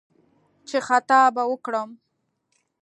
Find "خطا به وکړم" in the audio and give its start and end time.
0.87-1.89